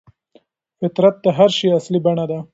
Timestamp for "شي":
1.57-1.67